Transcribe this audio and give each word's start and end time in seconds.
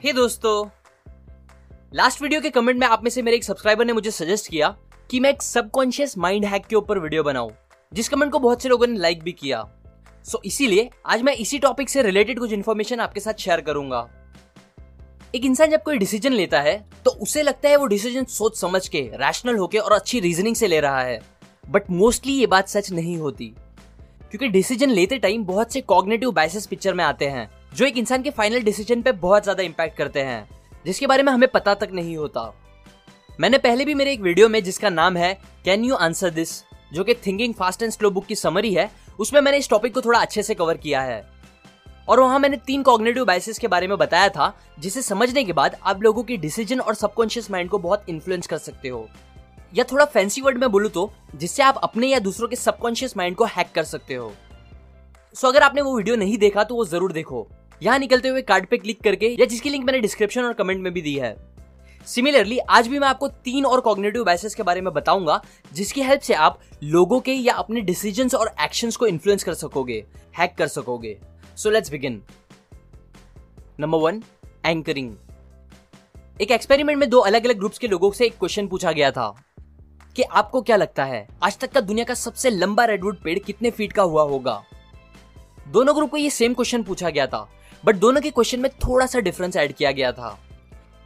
हे 0.00 0.12
दोस्तों 0.12 0.68
last 1.94 2.20
video 2.22 2.40
के 2.40 2.50
comment 2.50 2.78
में 2.80 2.86
आप 2.86 3.04
में 3.04 3.10
से 3.10 3.22
मेरे 3.22 3.36
एक 3.36 3.44
सब्सक्राइबर 3.44 3.84
ने 3.84 3.92
मुझे 3.92 4.10
सजेस्ट 4.10 4.50
किया 4.50 4.68
कि 5.10 5.20
मैं 5.20 5.30
एक 5.30 5.42
सबकॉन्शियस 5.42 6.16
माइंड 6.18 6.44
हैक 6.44 6.66
के 6.66 6.76
ऊपर 6.76 6.98
वीडियो 6.98 7.22
बनाऊँ 7.22 7.50
जिस 7.92 8.08
कमेंट 8.08 8.32
को 8.32 8.38
बहुत 8.38 8.62
से 8.62 8.68
लोगों 8.68 8.86
ने 8.86 8.98
लाइक 8.98 9.22
भी 9.22 9.32
किया। 9.32 9.62
सो 10.24 10.38
so, 10.38 10.44
इसीलिए 10.44 10.88
आज 11.06 11.22
मैं 11.22 11.34
इसी 11.34 11.58
टॉपिक 11.58 11.88
से 11.88 12.02
रिलेटेड 12.02 12.38
कुछ 12.38 12.52
इन्फॉर्मेशन 12.52 13.00
आपके 13.00 13.20
साथ 13.20 13.40
शेयर 13.40 13.60
करूँगा। 13.60 14.08
एक 15.34 15.44
इंसान 15.44 15.70
जब 15.70 15.82
कोई 15.82 15.98
डिसीज़न 15.98 16.32
लेता 16.32 16.60
है 16.60 16.78
तो 17.04 17.10
उसे 17.10 17.42
लगता 17.42 17.68
है 17.68 17.76
वो 17.76 17.86
डिसीज़न 17.86 18.24
सोच 18.30 18.60
समझ 18.60 18.86
के 18.88 19.00
रैशनल 19.16 19.56
होके 19.56 19.78
और 19.78 19.92
अच्छी 19.92 20.20
रीजनिंग 20.20 20.56
से 20.56 20.68
ले 20.68 20.80
रहा 20.80 21.02
है। 21.02 21.20
बट 21.64 21.90
मोस्टली 21.90 22.32
ये 22.32 22.46
बात 22.46 22.68
सच 22.68 22.92
नहीं 22.92 23.16
होती 23.16 23.54
क्योंकि 24.22 24.48
डिसीज़न 24.48 24.90
लेते 24.90 25.18
टाइम 25.18 25.44
बहुत 25.44 25.72
से 25.72 25.80
कॉग्नेटिव 25.80 26.32
बाइसेस 26.32 26.66
पिक्चर 26.66 26.94
में 26.94 27.04
आते 27.04 27.28
हैं। 27.28 27.48
जो 27.72 27.84
एक 27.86 27.96
इंसान 27.98 28.22
के 28.22 28.30
फाइनल 28.30 28.62
डिसीज़न 28.62 29.02
पे 29.02 29.12
बहुत 29.14 29.42
ज़्यादा 29.42 29.62
इंपैक्ट 29.62 29.96
करते 29.96 30.20
हैं, 30.20 30.48
जिसके 30.86 31.06
बारे 31.06 31.22
में 31.22 31.32
हमें 31.32 31.48
पता 31.50 31.74
तक 31.74 31.90
नहीं 31.92 32.16
होता। 32.16 32.52
मैंने 33.38 33.58
पहले 33.58 33.84
भी 33.84 33.94
मेरे 33.94 34.12
एक 34.12 34.20
वीडियो 34.20 34.48
में, 34.48 34.62
जिसका 34.64 34.90
नाम 34.90 35.16
है 35.16 35.32
कैन 35.64 35.84
यू 35.84 35.94
आंसर 35.96 36.30
दिस 36.30 36.62
जो 36.92 37.04
कि 37.04 37.14
thinking 37.16 37.54
fast 37.54 37.82
and 37.82 37.92
slow 37.92 38.10
book 38.10 38.26
की 38.26 38.34
समरी 38.34 38.72
है, 38.74 38.90
उसमें 39.18 39.40
मैंने 39.40 39.58
इस 39.58 39.68
टॉपिक 39.70 39.94
को 39.94 40.00
थोड़ा 40.00 40.18
अच्छे 40.20 40.42
से 40.42 40.54
कवर 40.54 40.76
किया 40.76 41.00
है। 41.02 41.24
और 42.08 42.20
वहाँ 42.20 42.38
मैंने 42.38 42.56
तीन 42.56 42.82
कॉग्नेटिव 42.82 43.24
बाइसेस 43.24 43.58
के 43.58 43.68
बारे 43.68 43.86
में 43.86 43.96
बताया 43.98 44.28
था, 44.28 44.54
जिसे 44.78 45.02
समझने 45.02 45.44
के 45.44 45.52
बाद 45.52 45.76
आप 45.82 46.02
लोगों 46.02 46.22
की 46.22 46.36
डिसीज़न 46.36 46.80
और 46.80 46.94
सबकॉन्शियस 46.94 47.50
माइंड 47.50 47.70
को 47.70 47.78
बहुत 47.78 48.08
इन्फ्लुएंस 48.08 48.46
कर 48.46 48.58
सकते 48.58 48.88
हो। 48.88 49.08
या 49.72 49.84
थोड़ा 49.84 50.04
फैंसी 50.06 50.40
वर्ड 50.40 50.58
में 50.58 50.70
बोलूँ 50.70 50.90
तो 50.90 51.10
जिससे 51.36 51.62
आप 51.62 51.80
अपने 51.82 52.06
या 52.06 52.18
दूसरों 52.18 52.48
के 52.48 52.56
सबकॉन्शियस 52.56 53.16
माइंड 53.16 53.36
को 53.36 53.44
हैक 53.46 53.72
कर 53.74 53.84
सकते 53.84 54.14
हो। 54.14 54.32
सो 55.38 55.48
अगर 55.48 55.62
आपने 55.62 55.82
वो 55.82 55.96
वीडियो 55.96 56.14
नहीं 56.16 56.36
देखा 56.38 56.62
तो 56.64 56.74
वो 56.74 56.84
ज़रूर 56.86 57.12
देखो। 57.12 57.46
यहाँ 57.80 57.98
निकलते 57.98 58.28
हुए 58.28 58.40
कार्ड 58.42 58.66
पे 58.68 58.76
क्लिक 58.78 59.02
करके, 59.02 59.26
या 59.30 59.46
जिसकी 59.46 59.70
लिंक 59.70 59.84
मैंने 59.84 59.98
डिस्क्रिप्शन 60.00 60.44
और 60.44 60.52
कमेंट 60.52 60.80
में 60.82 60.92
भी 60.92 61.02
दी 61.02 61.14
है। 61.14 61.36
सिमिलरली 62.06 62.58
आज 62.58 62.88
भी 62.88 62.98
मैं 62.98 63.08
आपको 63.08 63.28
तीन 63.28 63.66
और 63.66 63.80
कॉग्नेटिव 63.80 64.24
बाइसेस 64.24 64.54
के 64.54 64.62
बारे 64.62 64.80
में 64.80 64.92
बताऊँगा, 64.94 65.40
जिसकी 65.72 66.02
हेल्प 66.02 66.20
से 66.20 66.34
आप 66.36 66.58
लोगों 66.84 67.20
के 67.20 67.32
या 67.32 67.54
अपने 67.54 67.80
डिसीजंस 67.80 68.34
और 68.34 68.54
एक्शंस 68.60 68.96
को 68.96 69.06
इन्फ्लुएंस 69.06 69.44
कर 69.44 69.54
सकोगे 69.54 70.04
हैक 70.38 70.54
कर 70.58 70.68
सकोगे। 70.68 71.16
So 71.56 71.70
let's 71.70 71.90
begin 71.90 72.20
number 73.80 73.98
one 74.00 74.22
anchoring 74.66 75.14
एक 76.40 76.50
एक्सपेरिमेंट 76.50 76.98
में 76.98 77.08
दो 77.10 77.18
अलग 77.20 77.44
अलग 77.44 77.58
ग्रुप्स 77.58 77.78
के 77.78 77.88
लोगों 77.88 78.10
से 78.12 78.26
एक 78.26 78.38
क्वेश्चन 78.38 78.66
पूछा 78.68 78.92
गया 78.92 79.10
था, 79.10 79.34
कि 80.16 80.22
आपको 80.22 80.62
क्या 80.62 80.76
लगता 80.76 81.04
है, 81.04 81.26
आज 81.42 81.58
तक 81.58 81.72
का 81.72 81.80
दुनिया 81.82 82.04
का 82.04 82.14
सबसे 82.16 82.50
लंबा 82.50 82.84
रेडवुड 82.84 83.22
पेड़ 83.22 83.38
कितने 83.38 83.70
फीट 83.70 83.92
का 83.92 84.02
हुआ 84.04 84.22
होगा? 84.24 84.62
दोनों 85.68 85.94
ग्रुप 85.96 86.10
को 86.10 86.16
ये 86.16 86.28
सेम 86.30 86.54
क्वेश्चन 86.54 86.82
पूछा 86.82 87.10
गया 87.10 87.26
था 87.26 87.48
बट 87.84 87.96
दोनों 87.96 88.20
के 88.20 88.30
क्वेश्चन 88.30 88.60
में 88.60 88.70
थोड़ा 88.78 89.06
सा 89.06 89.20
डिफरेंस 89.20 89.56
ऐड 89.56 89.72
किया 89.72 89.90
गया 89.92 90.12
था। 90.12 90.38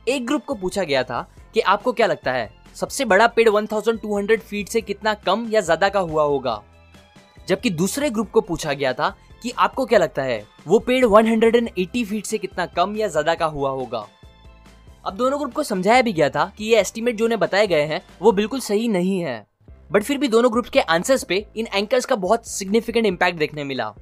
एक 0.09 0.27
ग्रुप 0.27 0.45
को 0.45 0.55
पूछा 0.55 0.83
गया 0.83 1.03
था 1.05 1.27
कि 1.55 1.61
आपको 1.61 1.93
क्या 1.93 2.07
लगता 2.07 2.33
है, 2.33 2.51
सबसे 2.77 3.05
बड़ा 3.05 3.27
पेड़ 3.27 3.49
1200 3.49 4.41
फीट 4.41 4.69
से 4.69 4.81
कितना 4.81 5.15
कम 5.17 5.47
या 5.51 5.61
ज़्यादा 5.61 5.89
का 5.89 6.01
हुआ 6.01 6.23
होगा? 6.23 6.63
जबकि 7.49 7.71
दूसरे 7.71 8.11
ग्रुप 8.11 8.31
को 8.31 8.41
पूछा 8.41 8.73
गया 8.73 8.93
था 8.93 9.09
कि 9.43 9.53
आपको 9.59 9.87
क्या 9.87 9.99
लगता 9.99 10.23
है, 10.23 10.45
वो 10.67 10.79
पेड़ 10.79 11.05
180 11.05 12.05
फीट 12.05 12.27
से 12.27 12.39
कितना 12.39 12.67
कम 12.69 12.97
या 12.97 13.09
ज़्यादा 13.09 13.35
का 13.35 13.47
हुआ 13.47 13.71
होगा? 13.71 14.07
अब 15.07 15.17
दोनों 15.17 15.41
ग्रुप 15.41 15.53
को 15.53 15.63
समझाया 15.63 16.03
भी 16.03 16.13
गया 16.13 16.29
था 16.31 16.51
कि 16.59 16.65
ये 16.65 16.81
एस्टीमेट 16.81 17.17
जो 17.17 17.25
उन्हें 17.25 17.41
बताए 17.41 17.67
गए 17.67 17.83
हैं, 17.83 18.01
वो 18.21 18.33
बिल्कुल 18.33 18.61
सही 18.61 18.89
नहीं 18.89 19.19
है। 19.21 19.47
बट 19.91 20.03
फिर 20.03 20.19
भी 20.19 20.29
दोनों 20.29 20.53
ग्रुप 20.53 20.67
के 20.67 20.81
आंसर्स 20.81 21.25
पे 21.25 21.45
इन 21.57 21.67
एंकर्स 21.75 22.07
का 22.07 22.17
बहुत 22.17 22.47
सिग्निफिकेंट 22.49 23.07
इम्पैक्ट 23.07 23.39
देखने 23.39 23.65
मिला। 23.65 23.95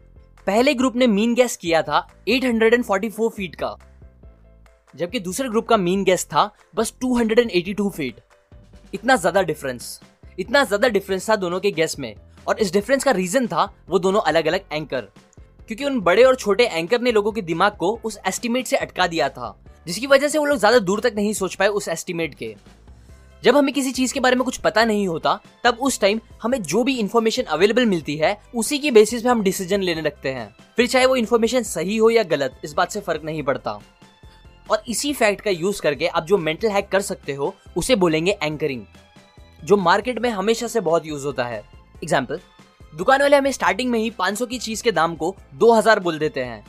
पहले 0.50 0.72
ग्रुप 0.74 0.96
ने 0.96 1.06
मीन 1.06 1.34
गैस 1.34 1.56
किया 1.56 1.80
था 1.82 1.98
844 2.28 3.28
फीट 3.30 3.54
का। 3.54 3.76
जबकि 4.94 5.20
दूसरे 5.20 5.48
ग्रुप 5.48 5.66
का 5.68 5.76
मीन 5.76 6.02
गैस 6.04 6.24
था 6.24 6.42
बस 6.74 6.92
282 7.04 7.90
फीट 7.90 8.16
इतना 8.94 9.16
ज़्यादा 9.16 9.42
डिफरेंस 9.42 10.00
इतना 10.38 10.62
ज़्यादा 10.64 10.88
डिफरेंस 10.88 11.28
था 11.30 11.36
दोनों 11.36 11.60
के 11.60 11.70
गैस 11.70 11.98
में। 11.98 12.14
और 12.48 12.58
इस 12.58 12.72
डिफरेंस 12.72 13.04
का 13.04 13.10
रीजन 13.10 13.46
था 13.46 13.68
वो 13.88 13.98
दोनों 13.98 14.20
अलग 14.22 14.46
अलग 14.46 14.64
एंकर 14.72 15.00
क्योंकि 15.68 15.84
उन 15.84 16.00
बड़े 16.00 16.24
और 16.24 16.36
छोटे 16.36 16.66
एंकर 16.66 17.00
ने 17.00 17.12
लोगों 17.12 17.32
के 17.32 17.42
दिमाग 17.44 17.76
को 17.76 17.92
उस 18.04 18.18
एस्टिमेट 18.28 18.66
से 18.66 18.76
अटका 18.78 19.06
दिया 19.06 19.28
था, 19.28 19.56
जिसकी 19.86 20.06
वजह 20.06 20.28
से 20.28 20.38
वो 20.38 20.44
लोग 20.44 20.58
ज़्यादा 20.58 20.78
दूर 20.80 21.00
तक 21.00 21.12
नहीं 21.16 21.32
सोच 21.34 21.54
पाए 21.54 21.68
उस 21.70 21.88
एस्टिमेट 21.88 22.34
के। 22.34 22.54
जब 23.44 23.56
हमें 23.56 23.74
किसी 23.74 23.92
चीज़ 23.92 24.14
के 24.14 24.20
बारे 24.20 24.36
में 24.36 24.44
कुछ 24.44 24.56
पता 24.56 24.84
नहीं 24.84 25.08
होता, 25.08 25.40
तब 25.64 25.78
उस 25.80 26.00
टाइम 26.00 26.20
हमें 26.42 26.62
जो 26.62 26.84
भी 26.84 26.98
इन्फॉर्मेशन 26.98 27.42
अवेलेबल 27.42 27.86
मिलती 27.86 28.16
है, 28.16 28.40
उसी 28.54 28.78
की 28.78 28.90
बेसिस 28.90 29.22
पे 29.22 29.28
हम 29.28 29.42
डिसीज़न 29.42 29.82
लेने 29.82 30.02
लगते 30.02 30.28
हैं। 30.28 30.56
फिर 30.76 30.86
चाहे 30.86 31.06
वो 31.06 31.16
इन्फॉर्मेशन 31.16 31.62
सही 31.62 31.96
हो 31.96 32.10
या 32.10 32.22
गलत, 32.22 32.60
इस 32.64 32.72
बात 32.72 32.90
से 32.90 33.00
फ़र्क 33.00 33.22
नहीं 33.24 33.42
पड़ता। 33.42 33.80
और 34.70 34.82
इसी 34.88 35.12
फैक्ट 35.12 35.40
का 35.40 35.50
यूज़ 35.50 35.82
करके 35.82 36.06
आप 36.06 36.24
जो 36.24 36.38
मेंटल 36.38 36.68
हैक 36.68 36.88
कर 36.88 37.00
सकते 37.00 37.32
हो, 37.32 37.54
उसे 37.76 37.96
बोलेंगे 37.96 38.38
एंकरिंग 38.42 38.82
जो 39.64 39.76
मार्केट 39.76 40.18
में 40.18 40.30
हमेशा 40.30 40.66
से 40.66 40.80
बहुत 40.80 41.06
यूज़ 41.06 41.26
होता 41.26 41.44
है। 41.44 41.64
एग्ज़ाम्पल 42.04 42.40
दुकान 42.96 43.22
वाले 43.22 43.36
हमें 43.36 43.52
स्टार्टिंग 43.52 43.90
में 43.90 43.98
ही 43.98 44.10
500 44.10 44.46
की 44.46 44.58
चीज़ 44.58 44.82
के 44.82 44.92
दाम 44.92 45.14
को 45.16 45.36
2000 45.54 45.98
बोल 45.98 46.18
देते 46.18 46.40
हैं। 46.40 46.64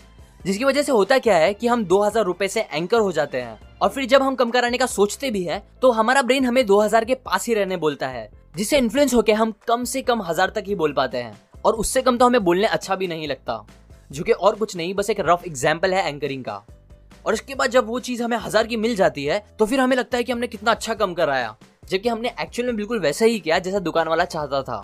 जिसकी 0.45 0.63
वजह 0.63 0.81
से 0.81 0.91
होता 0.91 1.17
क्या 1.19 1.35
है 1.37 1.53
कि 1.53 1.67
हम 1.67 1.83
2000 1.85 2.25
रुपए 2.25 2.47
से 2.47 2.61
एंकर 2.63 2.99
हो 2.99 3.11
जाते 3.11 3.41
हैं। 3.41 3.59
और 3.81 3.89
फिर 3.89 4.05
जब 4.05 4.21
हम 4.21 4.35
कम 4.35 4.49
कराने 4.51 4.77
का 4.77 4.85
सोचते 4.87 5.31
भी 5.31 5.43
हैं 5.43 5.61
तो 5.81 5.91
हमारा 5.91 6.21
ब्रेन 6.21 6.45
हमें 6.45 6.65
2000 6.65 7.05
के 7.05 7.15
पास 7.15 7.47
ही 7.47 7.53
रहने 7.53 7.77
बोलता 7.77 8.07
है, 8.07 8.29
जिससे 8.55 8.77
इन्फ्लुएंस 8.77 9.13
होकर 9.13 9.33
हम 9.33 9.53
कम 9.67 9.83
से 9.83 10.01
कम 10.01 10.21
हज़ार 10.21 10.49
तक 10.49 10.63
ही 10.67 10.75
बोल 10.75 10.93
पाते 10.93 11.17
हैं। 11.17 11.39
और 11.65 11.73
उससे 11.75 12.01
कम 12.01 12.17
तो 12.17 12.25
हमें 12.25 12.43
बोलने 12.43 12.67
अच्छा 12.67 12.95
भी 12.95 13.07
नहीं 13.07 13.27
लगता, 13.27 13.65
जो 14.11 14.23
कि 14.23 14.31
और 14.31 14.55
कुछ 14.55 14.75
नहीं, 14.75 14.93
बस 14.93 15.09
एक 15.09 15.19
रफ 15.19 15.43
एग्ज़ाम्पल 15.47 15.93
है 15.93 16.07
एंकरिंग 16.07 16.43
का। 16.43 16.63
और 17.25 17.33
इसके 17.33 17.55
बाद 17.55 17.71
जब 17.71 17.87
वो 17.87 17.99
चीज़ 18.01 18.23
हमें 18.23 18.37
हज़ार 18.37 18.67
की 18.67 18.77
मिल 18.77 18.95
जाती 18.95 19.25
है 19.25 19.43
तो 19.59 19.65
फिर 19.65 19.79
हमें 19.79 19.95
लगता 19.97 20.17
है 20.17 20.23
कि 20.23 20.31
हमने 20.31 20.47
कितना 20.47 20.71
अच्छा 20.71 20.93
कम 20.95 21.13
कराया, 21.13 21.55
जबकि 21.85 22.09
हमने 22.09 22.33
एक्चुअल 22.41 22.67
में 22.67 22.75
बिल्कुल 22.75 22.99
वैसा 22.99 23.25
ही 23.25 23.39
किया, 23.39 23.59
जैसा 23.59 23.79
दुकान 23.79 24.07
वाला 24.07 24.25
चाहता 24.25 24.61
था। 24.63 24.83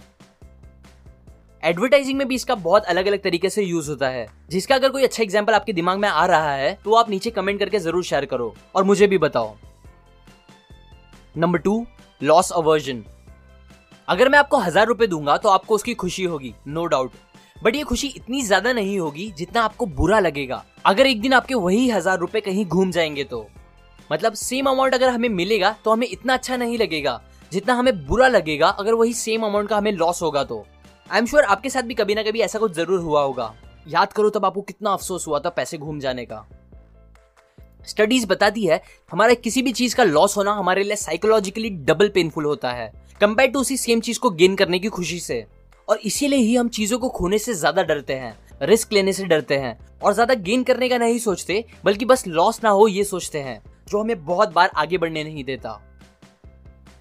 एडवर्टाइजिंग 1.68 2.18
में 2.18 2.28
भी 2.28 2.36
इसका 2.36 2.56
बहुत 2.58 2.86
अलग 2.86 3.06
अलग 3.08 3.22
तरीके 3.22 3.50
से 3.50 3.64
यूज़ 3.64 3.90
होता 3.90 4.10
है। 4.10 4.26
जिसका 4.50 4.76
अगर 4.76 4.90
कोई 4.90 5.04
अच्छा 5.04 5.22
एग्ज़ाम्पल 5.24 5.54
आपके 5.54 5.74
दिमाग 5.74 5.98
में 6.00 6.08
आ 6.10 6.26
रहा 6.26 6.52
है 6.54 6.72
तो 6.84 6.94
आप 6.96 7.10
नीचे 7.10 7.30
कमेंट 7.32 7.60
करके 7.60 7.80
ज़रूर 7.80 8.04
शेयर 8.04 8.26
करो 8.26 8.54
और 8.76 8.84
मुझे 8.84 9.08
भी 9.08 9.18
बताओ। 9.18 9.56
नंबर 11.36 11.60
टू 11.60 11.86
लॉस 12.22 12.52
अवर्जन 12.54 13.04
अगर 14.08 14.30
मैं 14.30 14.40
आपको 14.40 14.58
हज़ार 14.58 14.88
रुपए 14.88 15.08
दूँगा 15.08 15.36
तो 15.38 15.50
आपको 15.50 15.76
उसकी 15.76 15.94
खुशी 15.96 16.24
होगी 16.26 16.54
नो 16.68 16.86
डाउट 16.86 17.12
बट 17.58 17.76
ये 17.76 17.84
खुशी 17.84 18.08
इतनी 18.10 18.42
ज़्यादा 18.44 18.74
नहीं 18.74 18.98
होगी 19.00 19.32
जितना 19.38 19.62
आपको 19.62 19.86
बुरा 19.88 20.20
लगेगा। 20.20 20.64
अगर 20.86 21.08
एक 21.08 21.22
दिन 21.22 21.34
आपके 21.34 21.56
वही 21.56 21.90
हज़ार 21.90 22.18
रुपए 22.20 22.42
कहीं 22.42 22.66
घूम 22.66 22.92
जाएँगे 22.92 23.24
तो। 23.26 23.48
मतलब 24.12 24.34
सेम 24.36 24.70
अमाउंट 24.70 24.94
अगर 24.94 25.10
हमें 25.10 25.30
मिलेगा 25.32 25.76
तो 25.86 25.92
हमें 25.92 26.08
इतना 26.08 26.34
अच्छा 26.34 26.58
नहीं 26.58 26.78
लगेगा 26.78 27.22
जितना 27.52 27.74
हमें 27.74 28.06
बुरा 28.08 28.28
लगेगा, 28.28 28.68
अगर 28.70 28.94
वही 28.94 29.14
सेम 29.16 29.46
अमाउंट 29.46 29.70
का 29.70 29.78
हमें 29.78 29.92
लॉस 29.94 30.22
होगा 30.22 30.44
तो। 30.44 30.66
आई 31.12 31.20
एम 31.20 31.26
श्योर 31.26 31.44
आपके 31.44 31.70
साथ 31.70 31.82
भी 31.82 31.94
कभी 31.94 32.16
ना 32.16 32.24
कभी 32.24 32.40
ऐसा 32.42 32.60
कुछ 32.60 32.72
ज़रूर 32.74 33.00
हुआ 33.00 33.22
होगा। 33.22 33.54
याद 33.88 34.14
करो 34.14 34.30
तब 34.30 34.46
आपको 34.46 34.62
कितना 34.62 34.92
अफसोस 34.92 35.28
हुआ 35.28 35.40
था 35.40 35.50
पैसे 35.50 35.78
घूम 35.78 36.00
जाने 36.00 36.26
का। 36.26 36.44
स्टडीज़ 37.88 38.26
बताती 38.28 38.66
है, 38.66 38.82
हमारे 39.12 39.36
किसी 39.36 39.62
भी 39.62 39.72
चीज़ 39.72 39.96
का 39.96 40.04
लॉस 40.04 40.36
होना 40.38 40.54
हमारे 40.54 40.84
लिए 40.84 40.96
साइकोलॉजिकली 40.96 41.70
डबल 41.70 42.10
पेनफुल 42.10 42.46
होता 42.46 42.72
है 42.72 42.92
कंपेयर 43.22 43.52
टू 43.52 43.60
उसी 43.60 43.78
सेम 43.78 44.00
चीज़ 44.00 44.20
को 44.20 44.30
गेन 44.32 44.56
करने 44.56 44.80
की 44.80 44.88
खुशी 44.90 45.20
से। 45.20 45.46
और 45.88 45.98
इसीलिए 46.00 46.40
ही 46.40 46.56
हम 46.56 46.70
चीज़ों 46.70 47.00
को 47.00 47.10
खोने 47.10 47.38
से 47.38 47.54
ज़्यादा 47.54 47.84
डरते 47.84 48.14
हैं 48.16 48.38
रिस्क 48.64 48.94
लेने 48.94 49.14
से 49.14 49.26
डरते 49.26 49.58
हैं। 49.58 49.78
और 50.04 50.14
ज़्यादा 50.14 50.34
गेन 50.36 50.64
करने 50.64 50.90
का 50.90 50.98
नहीं 50.98 51.20
सोचते, 51.20 51.64
बल्कि 51.86 52.06
बस 52.06 52.28
लॉस 52.28 52.64
ना 52.64 52.70
हो 52.70 52.88
ये 52.88 53.04
सोचते 53.06 53.40
हैं, 53.40 53.62
जो 53.88 54.00
हमें 54.00 54.26
बहुत 54.26 54.54
बार 54.54 54.72
आगे 54.76 54.98
बढ़ने 54.98 55.24
नहीं 55.24 55.44
देता। 55.44 55.82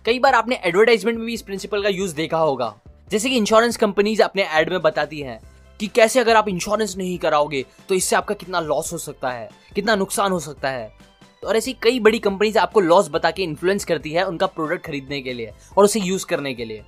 कई 0.05 0.19
बार 0.19 0.35
आपने 0.35 0.61
एडवर्टाइजमेंट 0.65 1.19
में 1.19 1.27
भी 1.27 1.35
इस 1.35 1.43
प्रिंसिपल 1.43 1.83
का 1.83 1.89
यूज़ 1.91 2.15
देखा 2.17 2.39
होगा। 2.39 2.75
जैसे 3.09 3.29
कि 3.31 3.37
इंश्योरेंस 3.37 3.77
कंपनीज़ 3.77 4.23
अपने 4.23 4.47
एड 4.53 4.71
में 4.71 4.81
बताती 4.83 5.21
हैं 5.21 5.39
कि 5.81 5.87
कैसे 5.87 6.21
अगर 6.21 6.37
आप 6.37 6.49
इंश्योरेंस 6.49 6.97
नहीं 6.97 7.19
कराओगे 7.19 7.65
तो 7.89 7.95
इससे 7.95 8.17
आपका 8.17 8.35
कितना 8.35 8.61
लॉस 8.61 8.93
हो 8.93 8.99
सकता 8.99 9.31
है, 9.31 9.49
कितना 9.75 9.95
नुकसान 9.95 10.33
हो 10.33 10.41
सकता 10.41 10.71
है। 10.71 10.91
और 11.43 11.57
ऐसी 11.57 11.73
कई 11.83 12.01
बड़ी 12.01 12.19
कंपनीज़ 12.19 12.59
आपको 12.59 12.81
लॉस 12.81 13.09
बता 13.11 13.31
के 13.31 13.43
इन्फ्लुएंस 13.43 13.85
करती 13.85 14.13
है 14.13 14.27
उनका 14.27 14.47
प्रोडक्ट 14.49 14.85
खरीदने 14.87 15.21
के 15.23 15.33
लिए 15.33 15.53
और 15.77 15.85
उसे 15.85 16.01
यूज़ 16.01 16.27
करने 16.27 16.55
के 16.55 16.65
लिए। 16.65 16.83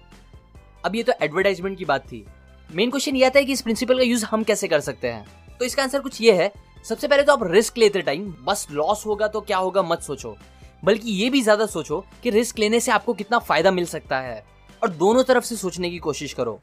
अब 0.85 0.97
ये 0.97 1.03
तो 1.03 1.13
एडवर्टाइजमेंट 1.23 1.79
की 1.79 1.85
बात 1.85 2.05
थी। 2.05 2.25
मेन 2.71 2.91
क्वेश्चन 2.91 3.17
ये 3.17 3.25
आता 3.25 3.39
है 3.39 3.45
कि 3.45 3.53
इस 3.53 3.63
प्रिंसिपल 3.63 3.99
का 3.99 4.05
यूज़ 4.05 4.25
हम 4.25 4.43
कैसे 4.43 4.69
कर 4.69 4.81
सकते 4.81 5.09
हैं? 5.09 5.25
तो 5.59 5.65
इसका 5.65 5.83
आंसर 5.83 6.01
कुछ 6.01 6.21
ये 6.21 6.33
है, 6.33 6.53
सबसे 6.85 7.09
पहले 7.09 7.23
तो 7.23 7.33
आप 7.33 7.43
रिस्क 7.45 7.79
लेते 7.79 8.03
टाइम 8.03 8.35
बस 8.45 8.67
लॉस 8.71 9.07
होगा 9.07 9.29
तो 9.29 9.41
क्या 9.41 9.59
होगा 9.59 9.83
मत 9.83 10.03
सोचो। 10.03 10.37
बल्कि 10.83 11.11
ये 11.13 11.31
भी 11.31 11.41
ज़्यादा 11.43 11.67
सोचो 11.67 12.05
कि 12.23 12.31
रिस्क 12.31 12.59
लेने 12.59 12.81
से 12.81 12.93
आपको 12.93 13.15
कितना 13.15 13.39
फ़ायदा 13.39 13.71
मिल 13.71 13.87
सकता 13.87 14.19
है। 14.21 14.45
और 14.83 14.89
दोनों 14.91 15.23
तरफ़ 15.25 15.45
से 15.45 15.57
सोचने 15.57 15.91
की 15.91 15.99
कोशिश 16.01 16.33
करो। 16.33 16.59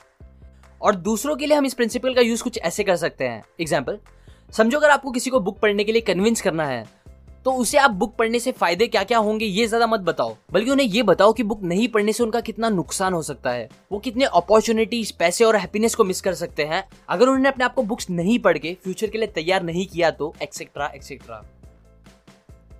और 0.81 0.95
दूसरों 0.97 1.35
के 1.35 1.45
लिए 1.45 1.57
हम 1.57 1.65
इस 1.65 1.73
प्रिंसिपल 1.73 2.13
का 2.13 2.21
यूज़ 2.21 2.43
कुछ 2.43 2.57
ऐसे 2.59 2.83
कर 2.83 2.95
सकते 2.97 3.27
हैं। 3.27 3.43
एग्ज़ाम्पल 3.61 3.99
समझो 4.53 4.77
अगर 4.77 4.89
आपको 4.89 5.11
किसी 5.11 5.29
को 5.29 5.39
बुक 5.39 5.59
पढ़ने 5.59 5.83
के 5.83 5.91
लिए 5.91 6.01
कन्विंस 6.03 6.41
करना 6.41 6.65
है 6.65 6.85
तो 7.45 7.51
उसे 7.53 7.77
आप 7.77 7.91
बुक 7.93 8.15
पढ़ने 8.17 8.39
से 8.39 8.51
फ़ायदे 8.51 8.85
क्या 8.87 9.03
क्या 9.03 9.17
होंगे 9.17 9.45
ये 9.45 9.65
ज़्यादा 9.67 9.87
मत 9.87 9.99
बताओ। 10.01 10.35
बल्कि 10.51 10.71
उन्हें 10.71 10.85
ये 10.87 11.01
बताओ 11.03 11.33
कि 11.33 11.43
बुक 11.43 11.61
नहीं 11.63 11.87
पढ़ने 11.87 12.13
से 12.13 12.23
उनका 12.23 12.39
कितना 12.41 12.69
नुकसान 12.69 13.13
हो 13.13 13.21
सकता 13.21 13.51
है। 13.51 13.67
वो 13.91 13.99
कितने 13.99 14.25
अपॉर्चुनिटीज़ 14.25 15.11
पैसे 15.19 15.43
और 15.45 15.55
हैप्पीनेस 15.55 15.95
को 15.95 16.03
मिस 16.03 16.21
कर 16.21 16.33
सकते 16.33 16.63
हैं। 16.63 16.83
अगर 17.09 17.25
उन्होंने 17.25 17.49
अपने 17.49 17.65
आप 17.65 17.73
को 17.73 17.83
बुक्स 17.83 18.09
नहीं 18.09 18.37
पढ़ 18.39 18.57
के 18.57 18.73
फ्यूचर 18.83 19.07
के 19.07 19.17
लिए 19.17 19.27
तैयार 19.29 19.63
नहीं 19.63 19.85
किया 19.87 20.11
तो 20.11 20.33
etcetera 20.43 20.87
etcetera 20.95 21.41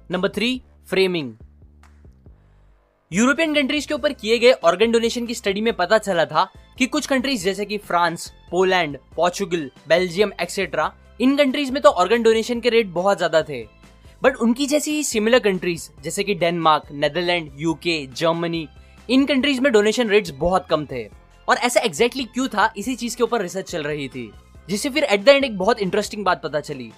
number 0.10 0.30
three 0.30 0.62
framing 0.88 1.34
European 3.12 3.54
countries 3.56 3.88
के 3.88 3.94
ऊपर 3.94 4.14
किए 4.14 4.38
गए 4.40 4.52
ऑर्गन 4.64 4.92
डोनेशन 4.92 5.26
की 5.26 5.34
स्टडी 5.34 5.62
में 5.62 5.74
पता 5.74 5.98
चला 5.98 6.24
था 6.26 6.44
कि 6.78 6.86
कुछ 6.86 7.08
कंट्रीज़ 7.08 7.44
जैसे 7.44 7.66
कि 7.66 7.78
France 7.78 8.32
Poland 8.52 8.98
Portugal 9.16 9.70
Belgium 9.88 10.32
etcetera 10.42 10.92
इन 11.22 11.36
कंट्रीज़ 11.38 11.72
में 11.72 11.82
तो 11.84 11.90
ऑर्गन 11.90 12.24
डोनेशन 12.24 12.60
के 12.60 12.70
रेट 12.70 12.88
बहुत 12.88 13.18
ज़्यादा 13.18 13.42
थे। 13.42 13.62
बट 14.24 14.36
उनकी 14.36 14.66
जैसी 14.68 14.92
ही 14.92 15.04
सिमिलर 15.04 15.40
कंट्रीज़ 15.40 15.90
जैसे 16.04 16.24
कि 16.24 16.36
डेनमार्क 16.36 16.92
नेदरलैंड 16.92 17.52
यूके 17.58 18.06
जर्मनी 18.08 18.68
इन 19.10 19.26
कंट्रीज़ 19.26 19.62
में 19.62 19.72
डोनेशन 19.74 20.10
रेट्स 20.10 20.32
बहुत 20.32 20.68
कम 20.70 20.86
थे। 20.86 21.04
और 21.48 21.58
ऐसा 21.58 21.82
एग्जैक्टली 21.82 22.24
exactly 22.24 22.34
क्यों 22.34 22.48
था? 22.48 22.74
इसी 22.78 22.96
चीज़ 22.96 23.18
के 23.18 23.24
ऊपर 23.24 23.42
रिसर्च 23.42 23.72
चल 23.72 23.84
रही 23.84 24.08
थी। 24.08 24.32
जिससे 24.70 24.90
फिर 24.90 25.04
एट 25.04 25.24
द 25.24 25.30
एंड 25.30 25.46
एक 25.46 25.58
बहुत 25.58 25.80
इंटरेस्टिंग 25.80 26.26
बात 26.26 26.42
पता 26.44 26.60
चली। 26.60 26.92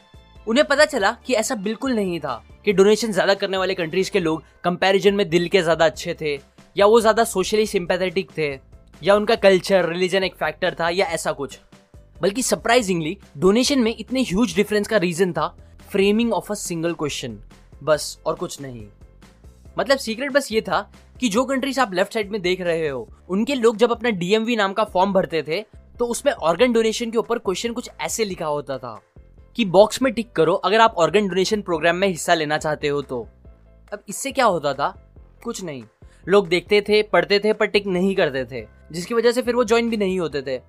उन्हें 0.48 0.66
पता 0.68 0.86
चला 0.86 1.12
कि 1.26 1.34
ऐसा 1.34 1.56
बिल्कुल 1.58 1.94
नहीं 1.94 2.20
था 2.20 2.44
कि 2.66 2.74
डोनेशन 2.74 3.12
ज़्यादा 3.12 3.34
करने 3.34 3.58
वाले 3.58 3.74
कंट्रीज़ 3.76 4.12
के 4.12 4.20
लोग 4.20 4.44
कंपैरिजन 4.64 5.14
में 5.14 5.28
दिल 5.30 5.48
के 5.48 5.62
ज़्यादा 5.62 5.86
अच्छे 5.86 6.16
थे, 6.22 6.34
या 6.76 6.86
वो 6.86 7.00
ज़्यादा 7.02 7.24
सोशली 7.24 7.66
सिंपैथेटिक 7.68 8.30
थे, 8.38 8.48
या 9.02 9.16
उनका 9.16 9.36
कल्चर 9.38 9.90
रिलीजन 9.90 10.24
एक 10.24 10.36
फैक्टर 10.36 10.76
था, 10.80 10.90
या 10.90 11.06
ऐसा 11.08 11.32
कुछ। 11.32 11.58
बल्कि 12.22 12.42
सरप्राइजिंगली 12.44 13.18
डोनेशन 13.38 13.80
में 13.80 13.96
इतने 13.96 14.22
ह्यूज 14.22 14.56
डिफरेंस 14.56 14.88
का 14.88 14.98
रीजन 14.98 15.34
था 15.34 15.48
framing 15.90 16.34
of 16.34 16.52
a 16.52 16.56
single 16.56 16.94
question 16.94 17.38
बस, 17.84 18.18
और 18.26 18.36
कुछ 18.36 18.62
नहीं। 18.62 18.86
मतलब 19.78 19.98
सीक्रेट 19.98 20.32
बस 20.32 20.52
ये 20.52 20.62
था 20.62 20.80
कि 21.20 21.30
जो 21.30 21.44
कंट्रीज़ 21.46 21.80
आप 21.80 21.94
लेफ़्ट 21.94 22.14
साइड 22.14 22.32
में 22.32 22.42
देख 22.42 22.62
रहे 22.62 22.88
हो, 22.88 23.08
उनके 23.30 23.56
लोग 23.56 23.78
जब 23.78 23.92
अपना 23.92 24.10
डीएमवी 24.12 24.56
नाम 24.56 24.74
का 24.74 24.84
फॉर्म 24.86 25.14
भरते 25.14 25.44
थे 25.44 25.62
तो 26.00 26.06
उसमें 26.06 26.32
ऑर्गन 26.34 26.74
डोनेशन 26.74 27.12
के 27.12 27.18
ऊपर 27.18 27.38
क्वेश्चन 27.40 27.74
कुछ 27.74 27.90
ऐसे 28.02 28.26
लिखा 28.26 28.46
होता 28.46 28.78
था। 28.78 29.00
कि 29.58 29.66
बॉक्स 29.66 30.02
में 30.02 30.14
टिक 30.14 30.32
करो, 30.32 30.54
अगर 30.54 30.80
आप 30.80 30.96
ऑर्गन 30.98 31.28
डोनेशन 31.28 31.62
प्रोग्राम 31.62 31.96
में 31.96 32.08
हिस्सा 32.08 32.34
लेना 32.34 32.58
चाहते 32.58 32.88
हो 32.88 33.02
तो। 33.02 33.28
अब 33.94 34.04
इससे 34.10 34.32
क्या 34.32 34.46
होता 34.46 34.74
था? 34.74 35.12
कुछ 35.44 35.64
नहीं। 35.64 35.84
लोग 36.28 36.48
देखते 36.48 36.82
थे, 36.82 37.04
पढ़ते 37.04 37.40
थे, 37.40 37.54
पर 37.54 37.66
टिक 37.66 37.88
नहीं 37.88 38.16
करते 38.16 38.46
थे, 38.46 38.68
जिसकी 38.92 39.14
वजह 39.14 39.32
से 39.32 39.42
फिर 39.42 39.56
वो 39.56 39.64
ज्वाइन 39.64 39.90
भी 39.90 39.98
नहीं 39.98 40.20
होते 40.20 40.42
थे। 40.42 40.62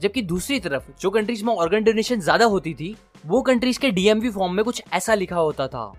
जबकि 0.00 0.22
दूसरी 0.22 0.60
तरफ़, 0.60 0.82
जो 1.00 1.10
कंट्रीज़ 1.10 1.44
में 1.44 1.54
ऑर्गन 1.54 1.84
डोनेशन 1.84 2.20
ज़्यादा 2.20 2.44
होती 2.44 2.74
थी, 2.74 2.96
वो 3.26 3.42
कंट्रीज़ 3.42 3.78
के 3.78 3.90
डीएमवी 3.90 4.30
फॉर्म 4.30 4.54
में 4.54 4.64
कुछ 4.64 4.82
ऐसा 4.92 5.14
लिखा 5.14 5.36
होता 5.36 5.68
था 5.68 5.94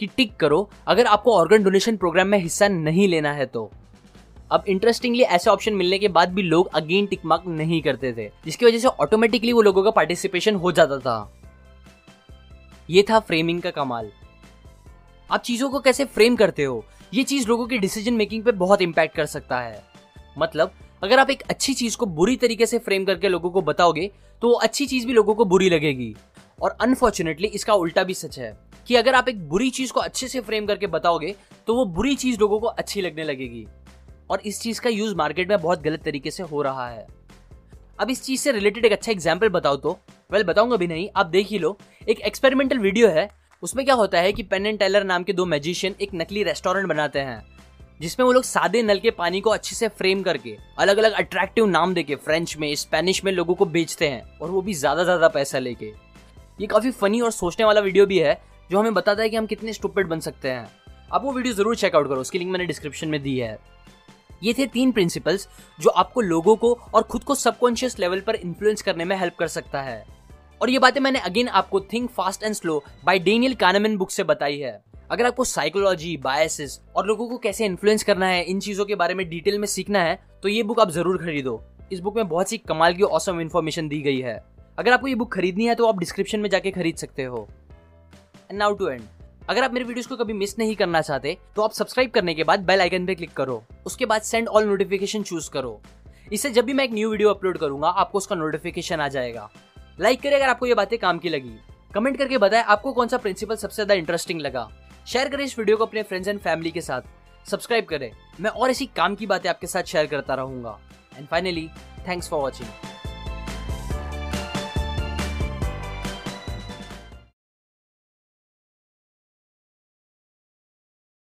कि 0.00 0.06
टिक 0.06 0.36
करो, 0.36 0.70
अगर 0.86 1.06
आपको 1.06 1.34
ऑर्गन 1.34 1.62
डोनेशन 1.62 1.96
प्रोग्राम 1.96 2.28
में 2.28 2.38
हिस्सा 2.38 2.68
नहीं 2.68 3.08
लेना 3.08 3.32
है 3.32 3.46
तो। 3.46 3.70
अब 4.50 4.64
इंटरेस्टिंगली 4.68 5.22
ऐसे 5.22 5.50
ऑप्शन 5.50 5.74
मिलने 5.74 5.98
के 5.98 6.08
बाद 6.08 6.32
भी 6.32 6.42
लोग 6.42 6.70
अगेन 6.74 7.06
टिक 7.06 7.20
मार्क 7.24 7.42
नहीं 7.46 7.82
करते 7.82 8.12
थे, 8.12 8.30
जिसकी 8.44 8.66
वजह 8.66 8.78
से 8.78 8.88
ऑटोमेटिकली 8.88 9.52
वो 9.52 9.62
लोगों 9.62 9.82
का 9.82 9.90
पार्टिसिपेशन 9.90 10.54
हो 10.54 10.72
जाता 10.72 10.98
था। 10.98 11.40
ये 12.88 13.04
था 13.10 13.18
फ्रेमिंग 13.18 13.60
का 13.62 13.70
कमाल। 13.70 14.10
आप 15.30 15.42
चीज़ों 15.42 15.68
को 15.70 15.80
कैसे 15.80 16.04
फ्रेम 16.04 16.34
करते 16.36 16.64
हो? 16.64 16.84
ये 17.14 17.22
चीज़ 17.24 17.46
लोगों 17.48 17.66
की 17.66 17.78
डिसीज़न 17.78 18.14
मेकिंग 18.14 18.42
पे 18.44 18.52
बहुत 18.52 18.82
इंपैक्ट 18.82 19.14
कर 19.16 19.26
सकता 19.26 19.60
है। 19.60 19.82
मतलब 20.38 20.72
अगर 21.02 21.18
आप 21.18 21.30
एक 21.30 21.42
अच्छी 21.42 21.74
चीज़ 21.74 21.96
को 21.96 22.06
बुरी 22.08 22.36
तरीके 22.36 22.66
से 22.66 22.78
फ्रेम 22.78 23.04
करके 23.04 23.28
लोगों 23.28 23.50
को 23.50 23.62
बताओगे 23.62 24.10
तो 24.42 24.48
वो 24.48 24.54
अच्छी 24.56 24.86
चीज़ 24.86 25.06
भी 25.06 25.12
लोगों 25.12 25.34
को 25.34 25.44
बुरी 25.44 25.70
लगेगी। 25.70 26.14
और 26.62 26.76
अनफॉर्चुनेटली 26.80 27.48
इसका 27.48 27.74
उल्टा 27.74 28.02
भी 28.04 28.14
सच 28.14 28.38
है 28.38 28.56
कि 28.86 28.96
अगर 28.96 29.14
आप 29.14 29.28
एक 29.28 29.48
बुरी 29.48 29.70
चीज़ 29.70 29.92
को 29.92 30.00
अच्छे 30.00 30.28
से 30.28 30.40
फ्रेम 30.40 30.66
करके 30.66 30.86
बताओगे 30.88 31.34
तो 31.66 31.74
वो 31.74 31.84
बुरी 31.86 32.14
चीज़ 32.16 32.38
लोगों 32.40 32.60
को 32.60 32.66
अच्छी 32.68 33.00
लगने 33.00 33.24
लगेगी। 33.24 33.66
और 34.30 34.40
इस 34.40 34.60
चीज़ 34.60 34.80
का 34.80 34.90
यूज़ 34.90 35.14
मार्केट 35.14 35.48
में 35.48 35.60
बहुत 35.60 35.82
गलत 35.82 36.02
तरीके 36.04 36.30
से 36.30 36.42
हो 36.42 36.62
रहा 36.62 36.88
है। 36.88 37.06
अब 38.00 38.10
इस 38.10 38.22
चीज़ 38.22 38.40
से 38.40 38.52
रिलेटेड 38.52 38.84
एक 38.84 38.92
अच्छा 38.92 39.12
एग्ज़ाम्पल 39.12 39.48
बताओ 39.48 39.76
तो। 39.76 39.98
वेल 40.30 40.36
well, 40.36 40.48
बताऊँगा 40.48 40.76
भी 40.76 40.86
नहीं 40.86 41.08
आप 41.16 41.26
देख 41.26 41.48
ही 41.48 41.58
लो। 41.58 41.76
एक 42.02 42.20
एक्सपेरिमेंटल 42.20 42.78
वीडियो 42.78 43.08
है 43.08 43.28
उसमें 43.62 43.84
क्या 43.84 43.94
होता 43.94 44.20
है 44.20 44.32
कि 44.32 44.42
पेन 44.42 44.66
एंड 44.66 44.78
टेलर 44.78 45.04
नाम 45.04 45.22
के 45.24 45.32
दो 45.32 45.44
मैजिशियन 45.46 45.94
एक 46.02 46.10
नकली 46.14 46.42
रेस्टोरेंट 46.42 46.88
बनाते 46.88 47.20
हैं 47.20 47.42
जिसमें 48.00 48.24
वो 48.26 48.32
लोग 48.32 48.44
सादे 48.44 48.82
नल 48.82 48.98
के 48.98 49.10
पानी 49.12 49.40
को 49.40 49.50
अच्छे 49.50 49.76
से 49.76 49.88
फ्रेम 49.90 50.22
करके 50.22 50.56
अलग 50.78 50.98
अलग 50.98 51.12
अट्रैक्टिव 51.14 51.66
नाम 51.66 51.94
देके 51.94 52.14
फ्रेंच 52.16 52.56
में 52.56 52.74
स्पेनिश 52.76 53.22
में 53.24 53.30
लोगों 53.32 53.54
को 53.54 53.66
बेचते 53.66 54.08
हैं 54.08 54.38
और 54.38 54.50
वो 54.50 54.62
भी 54.62 54.74
ज़्यादा 54.74 55.04
ज़्यादा 55.04 55.28
पैसा 55.28 55.58
लेके। 55.58 55.92
ये 56.60 56.66
काफ़ी 56.66 56.90
फनी 56.92 57.20
और 57.20 57.30
सोचने 57.32 57.66
वाला 57.66 57.80
वीडियो 57.80 58.06
भी 58.06 58.18
है 58.18 58.34
जो 58.70 58.78
हमें 58.78 58.94
बताता 58.94 59.22
है 59.22 59.28
कि 59.28 59.36
हम 59.36 59.46
कितने 59.46 59.72
स्टूपिड 59.72 60.06
बन 60.06 60.20
सकते 60.20 60.50
हैं। 60.50 60.66
आप 61.12 61.22
वो 61.24 61.32
वीडियो 61.32 61.54
ज़रूर 61.54 61.76
चेकआउट 61.76 62.08
करो 62.08 62.20
उसकी 62.20 62.38
लिंक 62.38 62.50
मैंने 62.50 62.66
डिस्क्रिप्शन 62.66 63.08
में 63.08 63.22
दी 63.22 63.38
है। 63.38 63.58
ये 64.42 64.52
थे 64.52 64.66
तीन 64.68 64.92
प्रिंसिपल्स 64.92 65.48
जो 65.78 65.90
आपको 65.90 66.20
लोगों 66.20 66.56
को 66.56 66.72
और 66.94 67.02
खुद 67.02 67.24
को 67.24 67.34
सबकॉन्शियस 67.34 67.98
लेवल 67.98 68.20
पर 68.20 68.34
इन्फ्लुएंस 68.36 68.82
करने 68.82 69.04
में 69.04 69.16
हेल्प 69.16 69.36
कर 69.38 69.48
सकता 69.48 69.82
है। 69.82 70.04
और 70.64 70.70
ये 70.70 70.78
बातें 70.78 71.00
मैंने 71.00 71.18
अगेन 71.20 71.48
आपको 71.50 71.78
think 71.82 72.08
fast 72.10 72.42
and 72.42 72.54
slow 72.54 72.82
by 73.04 73.18
Daniel 73.20 73.54
Kahneman 73.54 73.96
book 73.96 74.10
से 74.10 74.24
बताई 74.24 74.58
है। 74.58 74.72
अगर 75.10 75.26
आपको 75.26 75.44
साइकोलॉजी 75.44 76.16
बायसेस 76.16 76.80
और 76.96 77.06
लोगों 77.06 77.28
को 77.28 77.38
कैसे 77.38 77.64
इन्फ्लुएंस 77.66 78.02
करना 78.02 78.26
है, 78.26 78.42
इन 78.42 78.60
चीज़ों 78.60 78.84
के 78.84 78.94
बारे 78.94 79.14
में 79.14 79.28
डिटेल 79.28 79.58
में 79.58 79.66
सीखना 79.66 80.02
है 80.02 80.18
तो 80.42 80.48
ये 80.48 80.62
बुक 80.62 80.80
आप 80.80 80.90
ज़रूर 80.90 81.18
खरीदो। 81.18 81.60
इस 81.92 82.00
बुक 82.00 82.16
में 82.16 82.28
बहुत 82.28 82.48
सी 82.48 82.58
कमाल 82.60 82.94
की 82.94 83.02
औसम 83.02 83.40
इन्फॉर्मेशन 83.40 83.88
दी 83.88 84.00
गई 84.02 84.20
है। 84.20 84.42
अगर 84.78 84.92
आपको 84.92 85.08
ये 85.08 85.14
बुक 85.14 85.32
खरीदनी 85.34 85.66
है 85.66 85.74
तो 85.74 85.86
आप 85.86 85.98
डिस्क्रिप्शन 85.98 86.40
में 86.40 86.48
जाके 86.50 86.70
खरीद 86.70 86.96
सकते 86.96 87.24
हो। 87.24 87.46
एंड 88.50 88.58
नाउ 88.58 88.74
टू 88.74 88.88
एंड 88.88 89.02
अगर 89.48 89.62
आप 89.64 89.72
मेरे 89.72 89.84
वीडियोस 89.84 90.06
को 90.06 90.16
कभी 90.16 90.32
मिस 90.34 90.58
नहीं 90.58 90.76
करना 90.76 91.00
चाहते 91.02 91.36
तो 91.56 91.62
आप 91.62 91.72
सब्सक्राइब 91.72 92.10
करने 92.10 92.34
के 92.34 92.44
बाद 92.44 92.64
बेल 92.66 92.80
आइकन 92.80 93.06
पे 93.06 93.14
क्लिक 93.14 93.32
करो। 93.34 93.62
उसके 93.86 94.06
बाद 94.06 94.22
सेंड 94.22 94.48
ऑल 94.48 94.64
नोटिफिकेशन 94.64 95.22
चूज़ 95.22 95.50
करो। 95.50 95.80
इससे 96.32 96.50
जब 96.50 96.64
भी 96.64 96.72
मैं 96.72 96.84
एक 96.84 96.92
न्यू 96.92 97.10
वीडियो 97.10 97.30
अपलोड 97.30 97.58
करूँगा, 97.58 97.88
आपको 97.88 98.18
उसका 98.18 98.36
नोटिफिकेशन 98.36 99.00
आ 99.00 99.08
जाएगा। 99.08 99.48
लाइक 99.98 100.22
करें 100.22 100.34
अगर 100.36 100.48
आपको 100.48 100.66
ये 100.66 100.74
बातें 100.74 100.98
काम 100.98 101.18
की 101.18 101.28
लगी। 101.28 101.58
कमेंट 101.94 102.16
करके 102.18 102.38
बताएँ 102.38 102.62
आपको 102.64 102.92
कौन 102.92 103.08
सा 103.08 103.16
प्रिंसिपल 103.18 103.56
सबसे 103.56 103.74
ज़्यादा 103.74 103.94
इंटरेस्टिंग 103.94 104.40
लगा। 104.40 104.68
शेयर 105.06 105.28
करें 105.28 105.44
इस 105.44 105.58
वीडियो 105.58 105.76
को 105.76 105.86
अपने 105.86 106.02
फ्रेंड्स 106.02 106.28
एंड 106.28 106.40
फैमिली 106.40 106.70
के 106.70 106.80
साथ। 106.80 107.02
सब्सक्राइब 107.46 107.84
करें। 107.84 108.10
मैं 108.40 108.50
और 108.50 108.70
ऐसी 108.70 108.86
काम 108.96 109.14
की 109.14 109.26
बातें 109.26 109.48
आपके 109.50 109.66
साथ 109.66 109.82
शेयर 109.84 110.06
करता 110.06 110.34
रहूँगा। 110.34 110.78
And 111.16 111.26
finally 111.28 111.68
thanks 112.08 112.28
for 112.30 112.40
watching 112.40 112.68